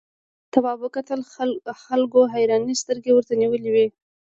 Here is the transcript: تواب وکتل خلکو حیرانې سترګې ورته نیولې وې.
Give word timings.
تواب 0.53 0.79
وکتل 0.83 1.19
خلکو 1.85 2.19
حیرانې 2.33 2.75
سترګې 2.81 3.11
ورته 3.13 3.33
نیولې 3.41 3.69
وې. 3.73 3.85